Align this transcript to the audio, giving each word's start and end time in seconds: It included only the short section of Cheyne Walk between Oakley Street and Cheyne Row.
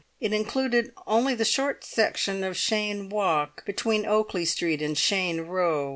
It 0.19 0.33
included 0.33 0.93
only 1.05 1.35
the 1.35 1.45
short 1.45 1.83
section 1.83 2.43
of 2.43 2.57
Cheyne 2.57 3.07
Walk 3.09 3.63
between 3.65 4.03
Oakley 4.03 4.45
Street 4.45 4.81
and 4.81 4.97
Cheyne 4.97 5.41
Row. 5.41 5.89